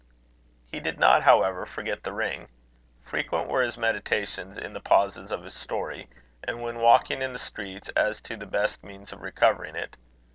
[0.65, 2.47] He did not, however, forget the ring.
[3.05, 6.09] Frequent were his meditations, in the pauses of his story,
[6.43, 9.95] and when walking in the streets, as to the best means of recovering it.